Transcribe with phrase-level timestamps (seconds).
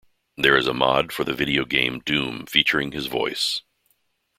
[0.35, 3.61] There is a mod for the video game "Doom" featuring his voice.